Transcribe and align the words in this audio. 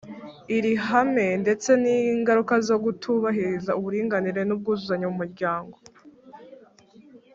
iri 0.57 0.73
hame, 0.87 1.27
ndetse 1.43 1.69
n’ingaruka 1.81 2.53
zo 2.67 2.75
kutubahiriza 2.83 3.71
uburinganire 3.79 4.41
n’ubwuzuzanye 4.45 5.05
mu 5.09 5.15
muryango? 5.21 5.77